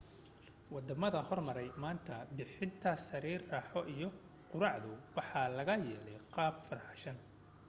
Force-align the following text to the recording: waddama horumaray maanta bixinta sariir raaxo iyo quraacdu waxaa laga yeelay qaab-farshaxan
waddama 0.73 1.09
horumaray 1.27 1.69
maanta 1.83 2.15
bixinta 2.39 2.91
sariir 3.09 3.41
raaxo 3.51 3.81
iyo 3.95 4.09
quraacdu 4.51 4.91
waxaa 5.17 5.47
laga 5.57 5.75
yeelay 5.87 6.17
qaab-farshaxan 6.35 7.17